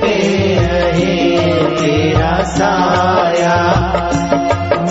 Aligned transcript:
पे 0.00 0.16
रहे 0.54 1.40
तेरा 1.76 2.42
साया। 2.42 3.58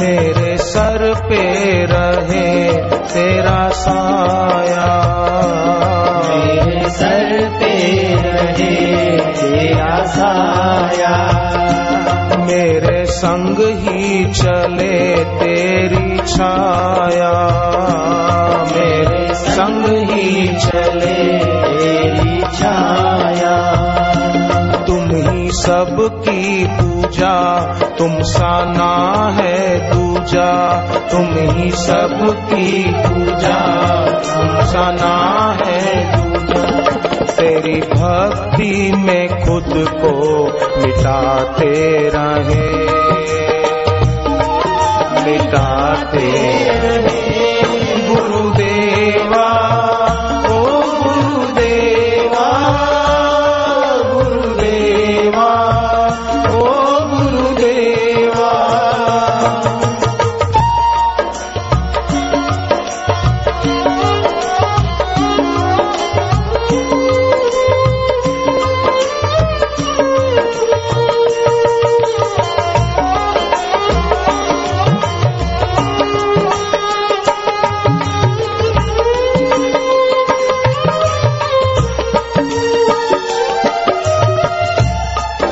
मेरे 0.01 0.57
सर 0.57 1.13
पे 1.29 1.43
रहे 1.85 2.73
तेरा 3.13 3.69
साया। 3.69 4.87
मेरे 6.29 6.89
सर 6.89 7.49
पे 7.59 7.73
रहे 8.15 9.17
तेरा 9.17 10.05
साया। 10.05 11.15
मेरे 12.39 13.05
संग 13.05 13.57
ही 13.59 14.25
चले 14.25 15.23
तेरी 15.23 15.60
तुम 28.01 28.21
सा 28.21 28.65
ना 28.65 29.29
है 29.31 29.79
दूजा 29.91 30.77
तुम 31.11 31.25
ही 31.25 31.71
सबकी 31.71 32.83
पूजा। 32.91 33.85
तुम 34.05 34.65
सा 34.65 34.91
ना 34.91 35.57
है 35.65 35.81
दूजा 36.17 36.61
तेरी 37.25 37.81
भक्ति 37.81 38.91
में 38.95 39.27
खुद 39.27 39.73
को 39.75 40.43
मिटाते 40.81 41.97
रहे। 42.15 42.71
मिटाते 45.25 46.31
रहे। 46.79 47.10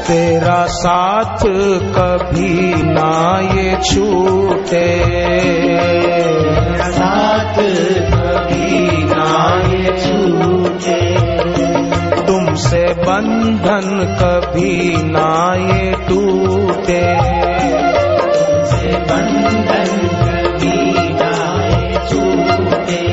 तेरा 0.10 0.66
साथ 0.66 1.38
कभी 1.96 2.74
ना 2.76 3.40
ये 3.42 3.76
छूटे। 3.76 5.00
साथ 6.92 7.56
कभी 8.14 9.04
ना 9.04 9.62
ये 9.68 9.86
छूटे। 9.86 11.16
तुमसे 12.28 12.94
बंधन 12.94 14.18
कभी 14.22 14.96
ना 14.98 15.56
ये 15.56 15.92
टूटे। 15.92 17.06
बंधन 18.98 19.92
कभी 20.22 21.10
ना 21.14 21.34
ये 21.66 21.94
छूटे। 22.10 23.04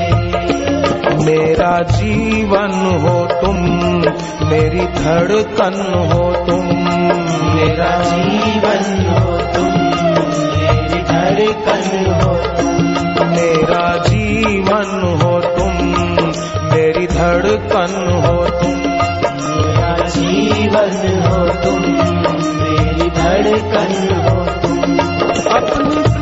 मेरा 1.25 1.83
जीवन 1.83 2.73
हो 3.07 3.27
तुम 3.27 3.57
मेरी 4.49 4.81
धड़कन 4.81 6.09
हो 6.13 6.47
तुम। 6.47 6.76
मेरा 7.07 8.03
जीवन 8.03 9.07
हो 9.11 9.39
तुम 9.39 9.73
मेरी 10.53 11.03
धड़कन 11.03 12.21
हो 12.23 12.37
तुम। 12.37 13.29
मेरा 13.29 13.97
जीवन 13.97 15.19
हो 15.23 15.41
तुम 15.41 15.73
मेरी 16.73 17.07
धड़कन 17.07 18.23
हो 18.27 18.47
तुम। 18.47 18.77
मेरा 19.51 20.09
जीवन 20.09 21.23
हो 21.27 21.49
तुम 21.65 21.81
मेरी 22.61 23.11
धड़कन 23.11 24.23
हो 24.29 24.45
तुम। 24.45 24.99
अपनी 25.57 26.16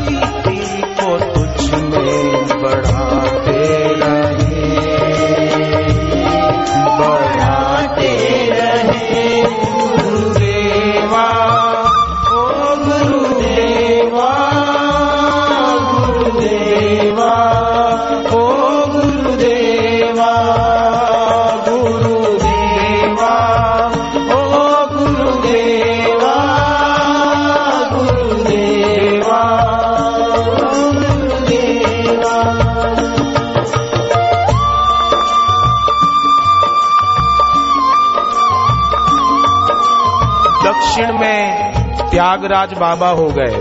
त्यागराज 42.35 42.73
बाबा 42.75 43.09
हो 43.09 43.29
गए। 43.39 43.55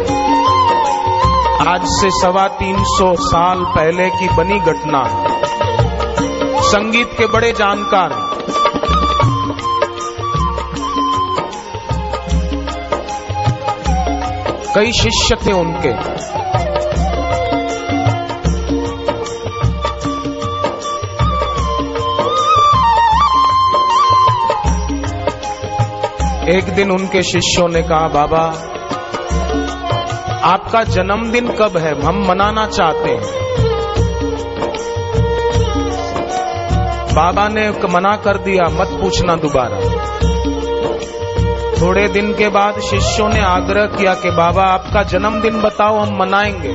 आज 1.67 1.81
से 1.85 2.11
सवा 2.11 2.47
तीन 2.47 2.75
सौ 2.79 3.15
साल 3.19 3.65
पहले 3.65 4.09
की 4.09 4.29
बनी 4.29 4.59
घटना। 4.59 5.03
संगीत 6.61 7.09
के 7.17 7.27
बड़े 7.27 7.51
जानकार। 7.51 8.09
कई 14.75 14.91
शिष्य 14.91 15.35
थे 15.35 15.51
उनके। 15.51 15.93
एक 26.50 26.63
दिन 26.63 26.92
उनके 26.92 27.24
शिष्यों 27.24 27.69
ने 27.69 27.81
कहा, 27.81 28.07
बाबा, 28.07 28.40
आपका 30.44 30.84
जन्मदिन 30.84 31.48
कब 31.48 31.78
है? 31.78 32.06
हम 32.06 32.25
मनाना 32.28 32.66
चाहते 32.66 33.10
हैं। 33.10 33.24
बाबा 37.16 37.48
ने 37.48 37.69
मना 37.69 38.16
कर 38.16 38.38
दिया, 38.38 38.69
मत 38.69 38.88
पूछना 38.88 39.36
दोबारा। 39.36 39.78
थोड़े 41.81 42.07
दिन 42.07 42.34
के 42.34 42.50
बाद 42.50 42.80
शिष्यों 42.80 43.30
ने 43.30 43.42
आग्रह 43.42 43.86
किया 43.86 44.13
कि, 44.13 44.31
बाबा, 44.31 44.63
आपका 44.63 45.04
जन्मदिन 45.04 45.62
बताओ, 45.62 46.00
हम 46.00 46.18
मनाएँगे। 46.19 46.74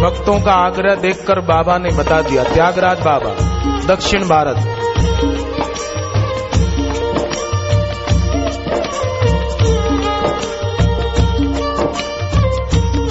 भक्तों 0.00 0.40
का 0.40 0.52
आग्रह 0.52 0.94
देखकर 0.94 1.40
बाबा 1.40 1.78
ने 1.78 1.90
बता 1.90 2.20
दिया, 2.20 2.44
त्यागराज 2.44 3.00
बाबा 3.00 3.45
दक्षिण 3.86 4.28
भारत। 4.28 4.56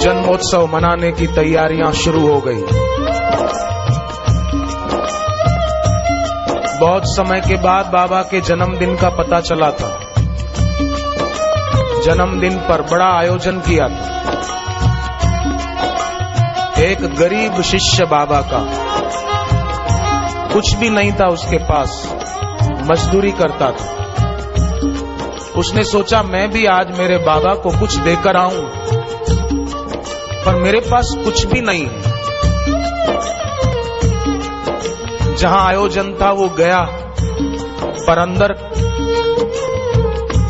जन्मोत्सव 0.00 0.66
मनाने 0.66 1.12
की 1.12 1.26
तैयारियाँ 1.26 1.92
शुरू 1.92 2.26
हो 2.28 2.40
गई। 2.46 2.62
बहुत 6.80 7.02
समय 7.06 7.40
के 7.40 7.56
बाद 7.56 7.86
बाबा 7.86 8.22
के 8.22 8.40
जन्मदिन 8.40 8.96
का 8.96 9.08
पता 9.08 9.40
चला 9.40 9.70
था। 9.70 10.00
जन्मदिन 12.04 12.58
पर 12.58 12.82
बड़ा 12.82 13.18
आयोजन 13.18 13.58
किया 13.58 13.88
था। 13.88 14.16
एक 16.78 17.16
गरीब 17.16 17.62
शिष्य 17.62 18.04
बाबा 18.04 18.40
का 18.40 18.85
कुछ 20.56 20.74
भी 20.74 20.88
नहीं 20.90 21.12
था 21.12 21.26
उसके 21.28 21.56
पास। 21.58 21.90
मजदूरी 22.82 23.30
करता 23.32 23.70
था। 23.70 23.86
उसने 25.56 25.84
सोचा, 25.84 26.22
मैं 26.22 26.50
भी 26.50 26.64
आज 26.66 26.98
मेरे 26.98 27.16
बाबा 27.18 27.54
को 27.54 27.70
कुछ 27.70 27.96
देकर 27.96 28.36
आऊँ, 28.36 28.62
पर 30.44 30.54
मेरे 30.54 30.80
पास 30.80 31.14
कुछ 31.24 31.44
भी 31.46 31.60
नहीं 31.60 31.86
है। 31.86 32.02
जहाँ 35.36 35.66
आयोजन 35.66 36.12
था 36.22 36.30
वो 36.30 36.48
गया, 36.48 36.80
पर 38.06 38.18
अंदर 38.18 38.54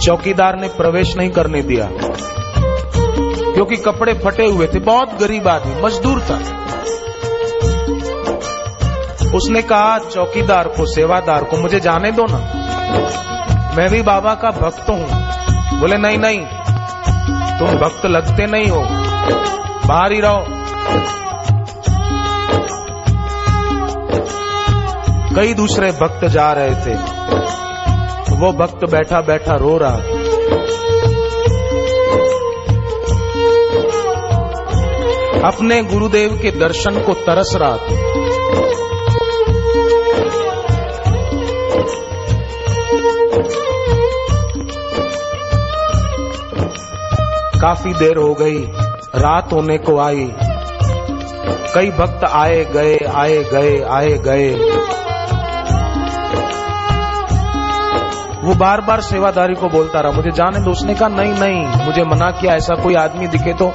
चौकीदार 0.03 0.57
ने 0.57 0.69
प्रवेश 0.69 1.17
नहीं 1.17 1.31
करने 1.31 1.63
दिया, 1.63 1.89
क्योंकि 3.55 3.77
कपड़े 3.77 4.15
फटे 4.15 4.47
हुए 4.47 4.67
थे। 4.67 4.79
बहुत 4.79 5.19
गरीब 5.21 5.49
आदमी, 5.49 5.83
मजदूर 5.83 6.21
था। 6.21 6.39
उसने 9.37 9.63
कहा, 9.63 9.99
चौकीदार 9.99 10.69
को, 10.69 10.87
सेवादार 10.87 11.45
को, 11.45 11.57
मुझे 11.57 11.81
जाने 11.81 12.13
दो 12.13 12.23
ना। 12.31 12.39
मैं 13.77 13.91
भी 13.91 14.03
बाबा 14.03 14.35
का 14.35 14.51
भक्त 14.51 14.91
हूँ। 14.91 15.07
बोले, 15.81 15.97
नहीं 15.97 16.19
नहीं, 16.19 16.41
तुम 17.59 17.69
भक्त 17.69 18.07
लगते 18.07 18.47
नहीं 18.47 18.67
हो। 18.67 18.83
बाहर 19.89 20.13
ही 20.13 20.21
रहो। 20.21 20.45
कई 25.37 25.55
दूसरे 25.55 25.93
भक्त 25.93 26.25
जा 26.25 26.53
रहे 26.53 26.71
थे। 26.71 26.95
वो 28.37 28.53
भक्त 28.53 28.91
बैठा 28.91 29.21
बैठा 29.21 29.55
रो 29.55 29.79
रहा। 29.79 29.97
अपने 35.49 35.83
गुरुदेव 35.83 36.39
के 36.43 36.51
दर्शन 36.51 37.03
को 37.03 37.15
तरस 37.15 37.53
रहा 37.57 37.77
था। 37.77 38.07
काफ़ी 47.67 47.95
देर 47.95 48.17
हो 48.17 48.35
गई, 48.35 48.59
रात 49.15 49.53
होने 49.53 49.79
को 49.79 49.99
आई। 49.99 50.33
कई 51.75 51.91
भक्त 51.91 52.25
आए 52.25 52.65
गए 52.65 52.99
आए 52.99 53.45
गए 53.45 53.83
आए 53.83 54.13
गए। 54.13 54.55
वो 58.45 58.55
बार 58.55 58.81
बार 58.81 59.01
सेवादारी 59.01 59.55
को 59.55 59.69
बोलता 59.69 60.01
रहा, 60.01 60.13
मुझे 60.13 60.31
जाने 60.31 60.61
दो। 60.61 60.71
उसने 60.71 60.95
कहा, 60.95 61.09
नहीं 61.09 61.35
नहीं, 61.35 61.87
मुझे 61.87 62.05
मना 62.05 62.31
किया, 62.31 62.55
ऐसा 62.55 62.75
कोई 62.75 62.95
आदमी 62.95 63.27
दिखे 63.27 63.53
तो। 63.53 63.73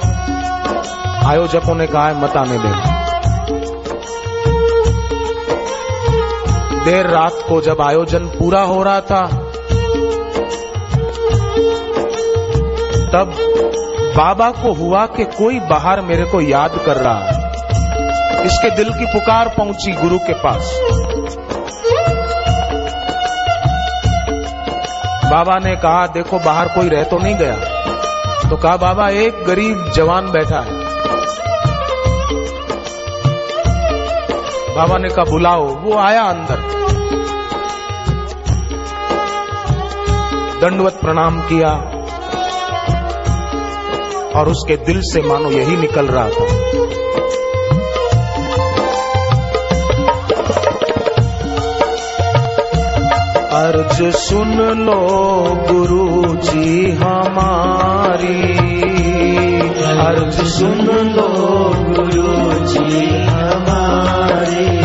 आयोजकों 1.28 1.74
ने 1.74 1.86
कहा 1.86 2.12
मत 2.12 2.36
आने 2.36 2.58
दे। 2.58 2.68
देर 6.84 7.06
रात 7.06 7.34
को 7.48 7.60
जब 7.60 7.80
आयोजन 7.80 8.26
पूरा 8.26 8.62
हो 8.62 8.82
रहा 8.82 9.00
था, 9.00 9.26
तब 13.12 13.48
बाबा 14.16 14.50
को 14.50 14.72
हुआ 14.72 15.06
कि 15.06 15.24
कोई 15.24 15.60
बाहर 15.60 16.00
मेरे 16.00 16.24
को 16.24 16.40
याद 16.40 16.70
कर 16.86 16.96
रहा 16.96 17.18
है। 17.18 17.52
इसके 18.46 18.70
दिल 18.70 18.92
की 18.92 19.06
पुकार 19.06 19.48
पहुँची 19.48 19.92
गुरु 19.92 20.18
के 20.18 20.32
पास। 20.32 20.80
बाबा 25.30 25.58
ने 25.58 25.76
कहा, 25.76 26.06
देखो, 26.06 26.38
बाहर 26.38 26.68
कोई 26.68 26.88
रह 26.88 27.02
तो 27.02 27.18
नहीं 27.18 27.36
गया। 27.36 27.56
तो 28.50 28.56
कहा, 28.56 28.76
बाबा, 28.76 29.08
एक 29.08 29.44
गरीब 29.44 29.92
जवान 29.94 30.30
बैठा 30.30 30.60
है। 30.60 30.82
बाबा 34.76 34.98
ने 34.98 35.08
कहा, 35.08 35.30
बुलाओ। 35.30 35.64
वो 35.64 35.98
आया 35.98 36.22
अंदर। 36.22 36.56
दंडवत 40.60 40.92
प्रणाम 40.92 41.40
किया। 41.40 42.01
और 44.36 44.48
उसके 44.48 44.76
दिल 44.76 45.00
से 45.00 45.22
मानो 45.22 45.50
यही 45.50 45.76
निकल 45.76 46.06
रहा 46.06 46.28
था। 46.28 46.72
अर्ज़ 53.62 54.16
सुन 54.16 54.54
लो 54.86 54.98
गुरु 55.72 56.36
जी 56.36 56.90
हमारी। 56.92 58.42
अर्ज़ 59.90 60.42
सुन 60.42 60.86
लो 61.16 61.28
गुरु 61.74 62.66
जी 62.66 63.22
हमारी। 63.22 64.78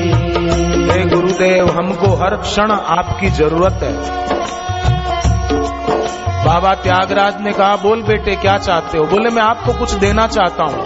हे 0.90 1.04
गुरुदेव, 1.04 1.70
हमको 1.70 2.16
हर 2.16 2.36
क्षण 2.36 2.70
आपकी 2.70 3.30
ज़रूरत 3.30 3.78
है। 3.82 4.24
बाबा 6.44 6.74
त्यागराज 6.74 7.34
ने 7.40 7.52
कहा, 7.52 7.76
बोल 7.76 8.02
बेटे, 8.02 8.36
क्या 8.36 8.58
चाहते 8.58 8.98
हो? 8.98 9.04
बोले, 9.04 9.30
मैं 9.30 9.42
आपको 9.42 9.72
कुछ 9.72 9.92
देना 9.92 10.26
चाहता 10.26 10.64
हूँ। 10.64 10.84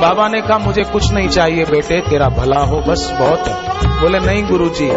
बाबा 0.00 0.28
ने 0.28 0.40
कहा, 0.40 0.58
मुझे 0.58 0.82
कुछ 0.82 1.12
नहीं 1.12 1.28
चाहिए 1.28 1.64
बेटे, 1.64 2.00
तेरा 2.00 2.28
भला 2.28 2.60
हो, 2.60 2.76
बस 2.76 3.16
बहुत 3.20 3.48
है। 3.48 3.54
बोले, 4.00 4.18
नहीं 4.18 4.46
गुरुजी, 4.46 4.90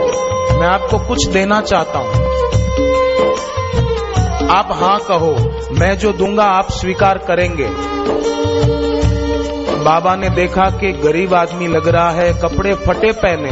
मैं 0.60 0.68
आपको 0.68 1.00
कुछ 1.00 1.28
देना 1.28 1.62
चाहता 1.62 2.00
हूँ। 2.00 2.32
आप 4.52 4.68
हाँ 4.72 5.00
कहो, 5.00 5.36
मैं 5.80 5.98
जो 5.98 6.14
दूँगा 6.14 6.44
आप 6.44 6.72
स्वीकार 6.72 7.18
करेंगे। 7.18 7.68
बाबा 9.84 10.16
ने 10.16 10.30
देखा 10.30 10.70
कि 10.70 10.92
गरीब 10.92 11.34
आदमी 11.34 11.68
लग 11.68 11.88
रहा 11.88 12.12
है, 12.12 12.34
कपड़े 12.34 12.74
फटे 12.74 13.12
पहने। 13.12 13.50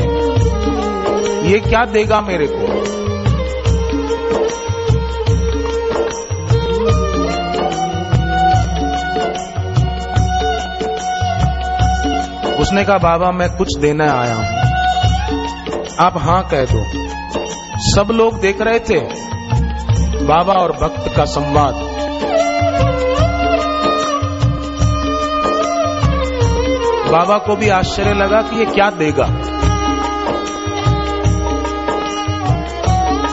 ये 1.50 1.60
क्या 1.60 1.86
देगा 1.86 2.22
मेरे 2.22 2.48
को? 2.48 3.00
उसने 12.62 12.84
कहा, 12.84 12.98
बाबा, 12.98 13.32
मैं 13.32 13.58
कुछ 13.58 13.78
देने 13.78 14.08
आया 14.08 14.36
हूँ। 14.36 14.46
आप 16.00 16.14
हाँ 16.18 16.48
कह 16.54 16.66
दो। 16.66 16.86
सब 17.80 18.08
लोग 18.12 18.40
देख 18.40 18.62
रहे 18.62 18.80
थे? 18.80 19.29
बाबा 20.30 20.54
और 20.54 20.72
भक्त 20.72 21.16
का 21.16 21.24
संवाद। 21.26 21.74
बाबा 27.12 27.38
को 27.38 27.56
भी 27.56 27.70
आश्चर्य 27.70 28.14
लगा 28.14 28.42
कि 28.42 28.60
ये 28.60 28.66
क्या 28.66 28.90
देगा। 28.90 29.26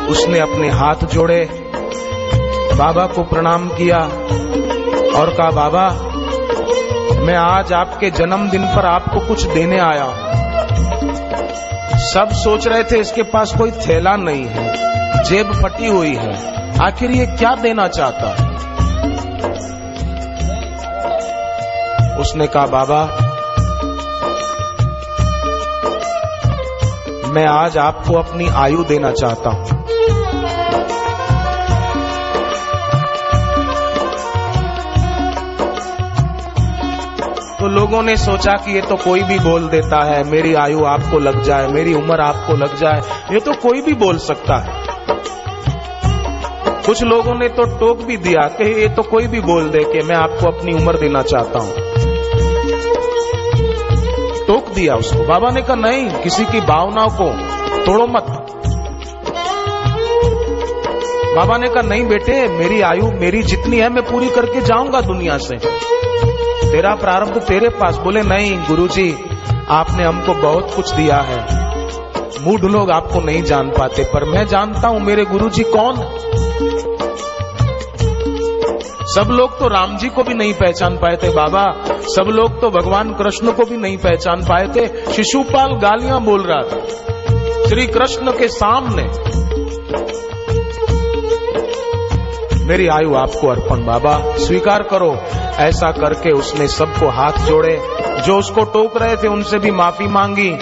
उसने 0.08 0.38
अपने 0.38 0.70
हाथ 0.70 1.04
जोड़े, 1.06 1.42
बाबा 2.74 3.06
को 3.06 3.22
प्रणाम 3.24 3.68
किया 3.68 3.98
और 5.18 5.34
कहा, 5.34 5.50
बाबा, 5.52 5.88
मैं 7.20 7.36
आज 7.36 7.72
आपके 7.72 8.10
जन्मदिन 8.12 8.66
पर 8.66 8.86
आपको 8.86 9.26
कुछ 9.28 9.46
देने 9.48 9.78
आया 9.82 10.04
हूँ। 10.04 10.16
सब 12.06 12.28
सोच 12.34 12.66
रहे 12.68 12.84
थे 12.84 13.00
इसके 13.00 13.22
पास 13.22 13.56
कोई 13.56 13.70
थैला 13.80 14.16
नहीं 14.16 14.46
है, 14.46 14.68
जेब 15.24 15.52
फटी 15.54 15.86
हुई 15.86 16.14
है। 16.14 16.64
आखिर 16.82 17.10
ये 17.10 17.26
क्या 17.26 17.54
देना 17.54 17.88
चाहता? 17.88 18.28
है 18.28 18.56
उसने 22.16 22.46
कहा, 22.46 22.66
बाबा, 22.66 23.04
मैं 27.30 27.46
आज 27.46 27.78
आपको 27.78 28.14
अपनी 28.14 28.48
आयु 28.48 28.84
देना 28.84 29.10
चाहता 29.10 29.50
हूँ। 29.50 29.64
तो 37.60 37.68
लोगों 37.68 38.02
ने 38.02 38.16
सोचा 38.16 38.52
कि 38.52 38.74
ये 38.74 38.80
तो 38.80 38.96
कोई 38.96 39.22
भी 39.22 39.38
बोल 39.38 39.68
देता 39.68 40.04
है, 40.04 40.24
मेरी 40.24 40.54
आयु 40.54 40.84
आपको 40.84 41.18
लग 41.18 41.42
जाए, 41.42 41.66
मेरी 41.66 41.94
उम्र 41.94 42.20
आपको 42.20 42.52
लग 42.52 42.76
जाए, 42.76 43.00
ये 43.34 43.40
तो 43.40 43.52
कोई 43.52 43.80
भी 43.80 43.94
बोल 43.94 44.18
सकता 44.18 44.56
है। 44.56 44.85
कुछ 46.86 47.02
लोगों 47.02 47.34
ने 47.34 47.48
तो 47.48 47.62
टोक 47.78 47.98
भी 47.98 48.16
दिया 48.16 48.48
कि 48.48 48.80
ये 48.80 48.88
तो 48.88 49.02
कोई 49.02 49.26
भी 49.26 49.40
बोल 49.40 49.68
दे 49.68 49.78
कि 49.78 50.06
मैं 50.06 50.16
आपको 50.16 50.46
अपनी 50.46 50.72
उम्र 50.72 50.98
देना 50.98 51.22
चाहता 51.22 51.58
हूँ। 51.58 51.74
टोक 54.46 54.68
दिया 54.74 54.94
उसको। 54.94 55.24
बाबा 55.24 55.50
ने 55.50 55.62
कहा, 55.62 55.74
नहीं, 55.74 56.10
किसी 56.10 56.44
की 56.44 56.60
भावनाओं 56.60 57.08
को 57.08 57.30
तोड़ो 57.84 58.06
मत। 58.06 58.26
बाबा 61.36 61.56
ने 61.56 61.68
कहा, 61.68 61.82
नहीं 61.82 62.08
बेटे, 62.08 62.48
मेरी 62.48 62.80
आयु 62.80 63.10
मेरी 63.20 63.42
जितनी 63.42 63.76
है, 63.76 63.88
मैं 63.88 64.02
पूरी 64.02 64.28
करके 64.28 64.60
जाऊँगा 64.60 65.00
दुनिया 65.00 65.38
से। 65.38 65.56
तेरा 66.70 66.94
प्रारंभ 66.94 67.38
तेरे 67.38 67.68
पास। 67.68 67.96
बोले, 67.96 68.22
नहीं, 68.22 68.58
गुरुजी, 68.58 69.16
आपने 69.68 70.04
हमको 70.04 70.34
बहुत 70.34 70.74
कुछ 70.76 70.92
दिया 70.92 71.16
है। 71.16 71.66
मूढ़ 72.46 72.60
लोग 72.60 72.90
आपको 72.90 73.20
नहीं 73.20 73.42
जान 73.42 73.70
पाते, 73.78 74.04
पर 74.04 74.24
मैं 74.24 74.46
जानता 74.46 74.88
हूँ 74.88 75.00
मेरे 75.00 75.24
गुरुजी 75.24 75.62
कौन 75.62 75.94
सब 79.16 79.28
लोग 79.30 79.58
तो 79.58 79.68
राम 79.68 79.96
जी 79.96 80.08
को 80.08 80.22
भी 80.22 80.34
नहीं 80.34 80.54
पहचान 80.54 80.96
पाए 80.96 81.16
थे, 81.16 81.30
बाबा। 81.30 81.84
सब 81.86 82.24
लोग 82.28 82.60
तो 82.60 82.70
भगवान 82.70 83.14
कृष्ण 83.14 83.52
को 83.52 83.64
भी 83.64 83.76
नहीं 83.76 83.98
पहचान 83.98 84.42
पाए 84.42 84.68
थे। 84.76 85.12
शिशुपाल 85.12 85.72
गालियाँ 85.72 86.20
बोल 86.20 86.42
रहा 86.42 86.62
था। 86.62 86.86
श्री 87.68 87.86
कृष्ण 87.86 88.32
के 88.32 88.48
सामने। 88.48 89.02
मेरी 92.64 92.88
आयु 92.88 93.14
आपको 93.14 93.48
अर्पण, 93.48 93.86
बाबा। 93.86 94.36
स्वीकार 94.36 94.82
करो, 94.82 95.16
ऐसा 95.56 95.90
करके 95.90 96.30
उसने 96.30 96.68
सबको 96.68 97.08
हाथ 97.08 97.32
जोड़े। 97.32 97.82
जो 98.26 98.38
उसको 98.38 98.64
टोक 98.64 99.02
रहे 99.02 99.16
थे, 99.16 99.28
उनसे 99.28 99.58
भी 99.58 99.70
माफ़ी 99.70 100.06
मांगी। 100.06 100.58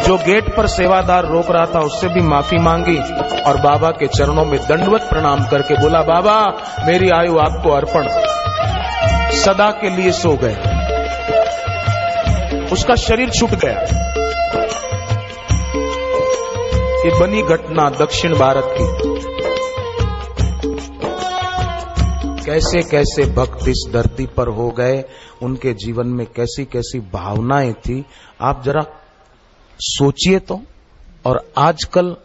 जो 0.00 0.16
गेट 0.16 0.56
पर 0.56 0.66
सेवादार 0.66 1.24
रोक 1.24 1.50
रहा 1.50 1.66
था, 1.66 1.80
उससे 1.80 2.08
भी 2.08 2.20
माफ़ी 2.20 2.58
मांगी 2.58 2.98
और 3.42 3.56
बाबा 3.56 3.90
के 3.90 4.06
चरणों 4.06 4.44
में 4.44 4.60
दंडवत 4.68 5.02
प्रणाम 5.02 5.46
करके 5.46 5.80
बोला, 5.80 6.02
बाबा, 6.02 6.62
मेरी 6.86 7.10
आयु 7.10 7.38
आपको 7.38 7.70
अर्पण। 7.70 8.08
सदा 9.32 9.70
के 9.70 9.90
लिए 9.90 10.12
सो 10.12 10.38
गए। 10.42 10.54
उसका 12.72 12.94
शरीर 12.94 13.30
छूट 13.30 13.50
गया। 13.50 13.80
ये 16.98 17.20
बनी 17.20 17.42
घटना 17.42 17.90
दक्षिण 17.90 18.34
भारत 18.34 18.74
की। 18.80 19.12
कैसे 22.44 22.82
कैसे 22.82 23.24
भक्त 23.24 23.68
इस 23.68 23.90
धरती 23.94 24.26
पर 24.26 24.48
हो 24.48 24.68
गए? 24.68 25.04
उनके 25.42 25.72
जीवन 25.72 26.06
में 26.06 26.26
कैसी 26.26 26.64
कैसी 26.64 26.98
भावनाएँ 26.98 27.72
थी? 27.72 28.04
आप 28.40 28.62
जरा 28.64 28.84
सोचिए 29.82 30.38
तो। 30.38 30.62
और 31.26 31.52
आजकल 31.58 32.16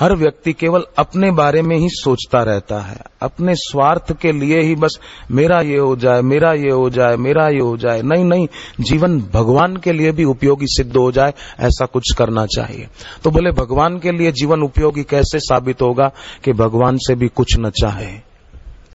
हर 0.00 0.16
व्यक्ति 0.16 0.52
केवल 0.52 0.84
अपने 0.98 1.30
बारे 1.30 1.62
में 1.62 1.76
ही 1.76 1.88
सोचता 1.88 2.42
रहता 2.42 2.80
है। 2.80 2.96
अपने 3.22 3.54
स्वार्थ 3.54 4.20
के 4.20 4.32
लिए 4.32 4.60
ही 4.60 4.74
बस 4.74 5.00
मेरा 5.30 5.60
ये 5.60 5.78
हो 5.78 5.96
जाए, 5.96 6.20
मेरा 6.20 6.52
ये 6.52 6.70
हो 6.70 6.90
जाए, 6.90 7.16
मेरा 7.16 7.48
ये 7.48 7.60
हो 7.60 7.76
जाए। 7.76 8.02
नहीं 8.02 8.24
नहीं, 8.24 8.48
जीवन 8.80 9.20
भगवान 9.20 9.76
के 9.76 9.92
लिए 9.92 10.12
भी 10.12 10.24
उपयोगी 10.24 10.66
सिद्ध 10.68 10.96
हो 10.96 11.12
जाए, 11.12 11.34
ऐसा 11.60 11.86
कुछ 11.86 12.04
करना 12.18 12.46
चाहिए। 12.46 12.88
तो 13.24 13.30
बोले, 13.30 13.50
भगवान 13.50 13.98
के 13.98 14.12
लिए 14.12 14.32
जीवन 14.32 14.62
उपयोगी 14.62 15.02
कैसे 15.02 15.38
साबित 15.38 15.82
होगा 15.82 16.12
कि 16.44 16.52
भगवान 16.52 16.96
से 16.96 17.14
भी 17.14 17.28
कुछ 17.28 17.56
न 17.58 17.70
चाहे? 17.70 18.33